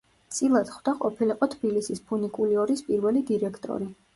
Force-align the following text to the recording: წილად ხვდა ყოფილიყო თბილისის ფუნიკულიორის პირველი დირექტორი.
წილად 0.35 0.71
ხვდა 0.77 0.93
ყოფილიყო 1.03 1.49
თბილისის 1.53 2.03
ფუნიკულიორის 2.09 2.85
პირველი 2.89 3.25
დირექტორი. 3.33 3.93